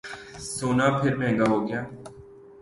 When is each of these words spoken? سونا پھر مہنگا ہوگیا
سونا 0.53 0.87
پھر 0.99 1.13
مہنگا 1.19 1.45
ہوگیا 1.51 1.81